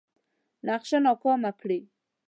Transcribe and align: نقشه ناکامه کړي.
نقشه 0.67 0.97
ناکامه 1.05 1.51
کړي. 1.59 1.79